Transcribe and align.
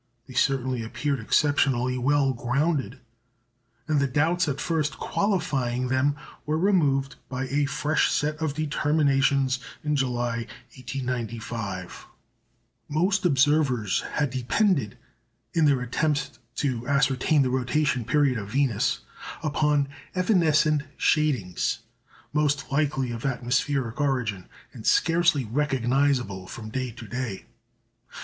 They 0.27 0.33
certainly 0.33 0.81
appeared 0.81 1.19
exceptionally 1.19 1.95
well 1.95 2.33
grounded; 2.33 3.01
and 3.87 3.99
the 3.99 4.07
doubts 4.07 4.47
at 4.47 4.59
first 4.59 4.97
qualifying 4.97 5.89
them 5.89 6.15
were 6.43 6.57
removed 6.57 7.17
by 7.29 7.45
a 7.49 7.65
fresh 7.65 8.11
set 8.11 8.35
of 8.37 8.55
determinations 8.55 9.59
in 9.83 9.95
July, 9.95 10.47
1895. 10.75 12.07
Most 12.89 13.25
observers 13.25 14.01
had 14.13 14.31
depended, 14.31 14.97
in 15.53 15.65
their 15.65 15.81
attempts 15.81 16.31
to 16.55 16.87
ascertain 16.87 17.43
the 17.43 17.51
rotation 17.51 18.03
period 18.03 18.39
of 18.39 18.49
Venus, 18.49 19.01
upon 19.43 19.87
evanescent 20.15 20.81
shadings, 20.97 21.81
most 22.33 22.71
likely 22.71 23.11
of 23.11 23.23
atmospheric 23.23 24.01
origin, 24.01 24.49
and 24.73 24.87
scarcely 24.87 25.45
recognisable 25.45 26.47
from 26.47 26.71
day 26.71 26.89
to 26.89 27.07
day. 27.07 27.45